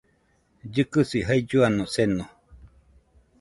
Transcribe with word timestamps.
Llɨkɨsi 0.67 1.19
jailluano 1.27 1.83
seno 1.93 2.25